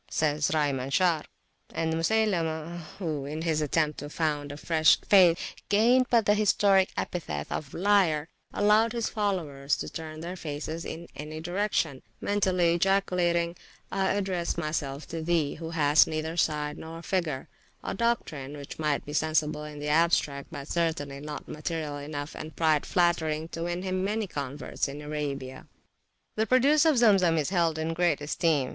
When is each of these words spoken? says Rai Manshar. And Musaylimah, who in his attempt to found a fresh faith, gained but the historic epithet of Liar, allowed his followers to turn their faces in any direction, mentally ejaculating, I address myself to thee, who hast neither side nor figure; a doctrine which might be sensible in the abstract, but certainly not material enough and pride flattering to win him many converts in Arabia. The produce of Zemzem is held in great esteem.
says 0.09 0.49
Rai 0.51 0.71
Manshar. 0.71 1.23
And 1.75 1.93
Musaylimah, 1.93 2.79
who 2.97 3.25
in 3.25 3.43
his 3.43 3.61
attempt 3.61 3.99
to 3.99 4.09
found 4.09 4.51
a 4.51 4.57
fresh 4.57 4.99
faith, 5.01 5.39
gained 5.69 6.07
but 6.09 6.25
the 6.25 6.33
historic 6.33 6.89
epithet 6.97 7.45
of 7.51 7.75
Liar, 7.75 8.27
allowed 8.51 8.93
his 8.93 9.09
followers 9.09 9.77
to 9.77 9.87
turn 9.89 10.21
their 10.21 10.35
faces 10.35 10.85
in 10.85 11.07
any 11.15 11.39
direction, 11.39 12.01
mentally 12.19 12.73
ejaculating, 12.73 13.55
I 13.91 14.13
address 14.13 14.57
myself 14.57 15.05
to 15.09 15.21
thee, 15.21 15.53
who 15.53 15.69
hast 15.69 16.07
neither 16.07 16.35
side 16.35 16.79
nor 16.79 17.03
figure; 17.03 17.47
a 17.83 17.93
doctrine 17.93 18.57
which 18.57 18.79
might 18.79 19.05
be 19.05 19.13
sensible 19.13 19.65
in 19.65 19.77
the 19.77 19.89
abstract, 19.89 20.47
but 20.49 20.67
certainly 20.67 21.19
not 21.19 21.47
material 21.47 21.97
enough 21.97 22.33
and 22.35 22.55
pride 22.55 22.87
flattering 22.87 23.49
to 23.49 23.61
win 23.65 23.83
him 23.83 24.03
many 24.03 24.25
converts 24.25 24.87
in 24.87 24.99
Arabia. 24.99 25.67
The 26.37 26.47
produce 26.47 26.85
of 26.85 26.97
Zemzem 26.97 27.37
is 27.37 27.51
held 27.51 27.77
in 27.77 27.93
great 27.93 28.19
esteem. 28.19 28.69